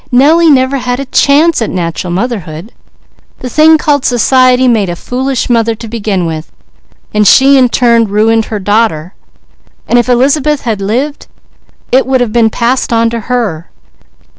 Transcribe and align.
Nellie 0.11 0.49
never 0.49 0.77
had 0.79 0.99
a 0.99 1.05
chance 1.05 1.61
at 1.61 1.69
natural 1.69 2.11
motherhood. 2.11 2.71
The 3.41 3.51
thing 3.51 3.77
called 3.77 4.03
society 4.03 4.67
made 4.67 4.89
a 4.89 4.95
foolish 4.95 5.47
mother 5.47 5.75
to 5.75 5.87
begin 5.87 6.25
with, 6.25 6.51
while 7.11 7.23
she 7.23 7.55
in 7.55 7.69
turn 7.69 8.05
ruined 8.05 8.45
her 8.45 8.57
daughter, 8.57 9.13
and 9.87 9.99
if 9.99 10.09
Elizabeth 10.09 10.61
had 10.61 10.81
lived 10.81 11.27
it 11.91 12.07
would 12.07 12.19
have 12.19 12.33
been 12.33 12.49
passed 12.49 12.91
on 12.91 13.11
to 13.11 13.19
her. 13.29 13.69